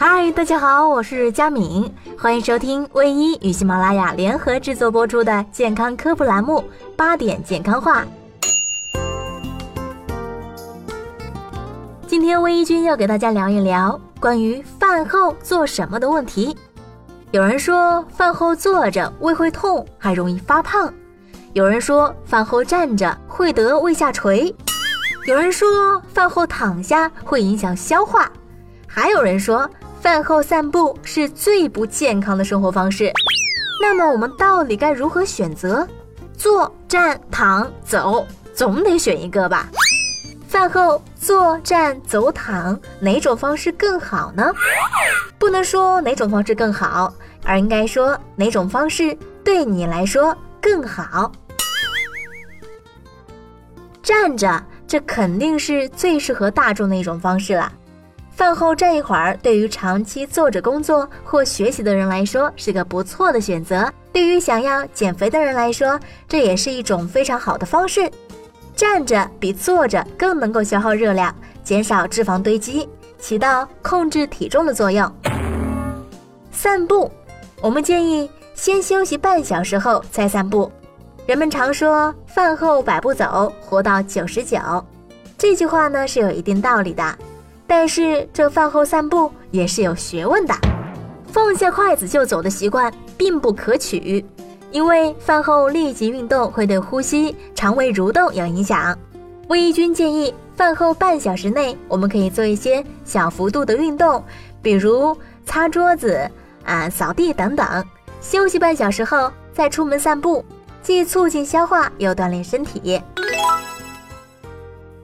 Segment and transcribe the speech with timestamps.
[0.00, 6.60] 嗨，大家好，我是佳敏，欢迎收听卫一与喜马拉雅联合制作播出的健康科普栏目
[6.94, 8.04] 《八点健康话》。
[12.06, 16.56] 今天卫一君要给大家聊一聊关于饭后做什么的问题。
[17.32, 20.88] 有人说饭后坐着胃会痛，还容易发胖；
[21.54, 24.54] 有人说饭后站着会得胃下垂；
[25.26, 28.22] 有人说饭后躺下会影响消化；
[28.86, 29.68] 还有人说。
[30.00, 33.12] 饭后散步是最不健康的生活方式，
[33.82, 35.86] 那么我们到底该如何选择？
[36.36, 39.68] 坐、站、躺、走，总得选一个吧。
[40.46, 44.52] 饭后坐、站、走、躺，哪种方式更好呢？
[45.36, 47.12] 不能说哪种方式更好，
[47.44, 51.30] 而应该说哪种方式对你来说更好。
[54.00, 57.70] 站着，这肯定是最适合大众的一种方式了。
[58.38, 63.92] 饭后站一会儿，对于长期坐着工作或学习的人来说是个不错的选择。
[64.12, 68.08] 对于想要减肥的人来说，这也是一种非常好的方式。
[68.76, 75.12] 站着比坐着更能够消耗热量，减少脂肪堆积，起到控制体重的作用。
[76.52, 77.10] 散步，
[77.60, 80.70] 我们建议先休息半小时后再散步。
[81.26, 84.60] 人们常说“饭后百步走，活到九十九”，
[85.36, 87.18] 这句话呢是有一定道理的。
[87.68, 90.54] 但是这饭后散步也是有学问的，
[91.30, 94.24] 放下筷子就走的习惯并不可取，
[94.70, 98.98] 因为饭后立即运动会对呼吸、肠胃蠕动有影响。
[99.48, 104.24] 魏一军建议，饭后半小时内我们可以做一些小幅度的运动，
[104.62, 106.18] 比如擦桌子、
[106.64, 107.84] 啊扫地等等。
[108.20, 110.44] 休息半小时后再出门散步，
[110.82, 113.00] 既促进消化又锻炼身体。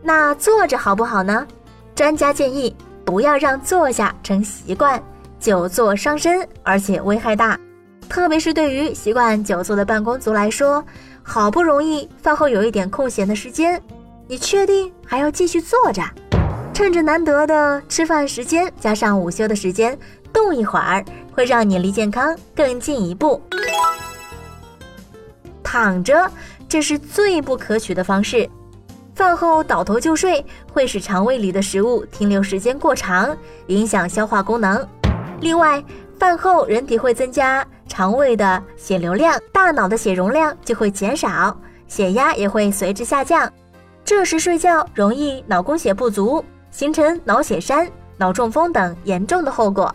[0.00, 1.46] 那坐着好不好呢？
[1.94, 5.02] 专家建议不要让坐下成习惯，
[5.38, 7.58] 久坐伤身，而且危害大。
[8.08, 10.84] 特别是对于习惯久坐的办公族来说，
[11.22, 13.80] 好不容易饭后有一点空闲的时间，
[14.26, 16.02] 你确定还要继续坐着？
[16.74, 19.96] 趁着难得的吃饭时间加上午休的时间，
[20.32, 23.40] 动一会儿，会让你离健康更进一步。
[25.62, 26.30] 躺着，
[26.68, 28.48] 这是最不可取的方式。
[29.14, 33.36] 饭后倒头就睡会使肠胃里的食物停留时间过长，
[33.66, 34.86] 影响消化功能。
[35.40, 35.82] 另外，
[36.18, 41.56] 饭后人体会增加肠胃的血流量，大脑的血容量就会减少，
[41.88, 43.50] 血压也会随之下降。
[44.04, 49.94] 这时睡觉容易脑供血不足，形成脑血栓、脑中风等严重的后果。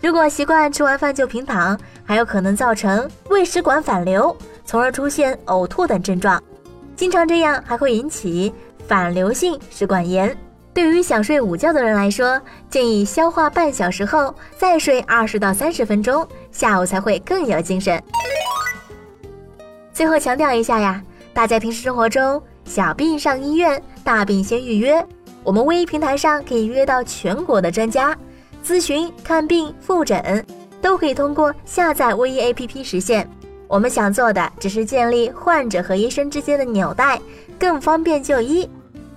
[0.00, 6.40] 如果习惯吃完饭就平躺，还有可能造成胃食管反流，从而出现呕吐等症状。
[6.96, 8.52] 经常这样还会引起
[8.86, 10.36] 反流性食管炎。
[10.72, 18.02] 对于想睡午觉的人来说，建议消化半小时后再睡二十到三十分钟，下午才会更有精神。
[19.92, 21.00] 最后强调一下呀，
[21.32, 25.04] 大家平时生活中小病上医院，大病先预约。
[25.44, 28.16] 我们微医平台上可以约到全国的专家
[28.64, 30.44] 咨询、看病、复诊，
[30.80, 33.28] 都可以通过下载微医 APP 实现。
[33.74, 37.20] 我们想做的只是建立患者和医生之间的纽带，
[37.58, 38.70] 更方便就医。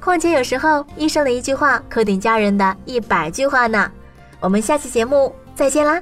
[0.00, 3.90] 况且有时候医生的一句话可顶家人的一百句话呢。
[4.38, 6.00] 我们下期节目再见啦！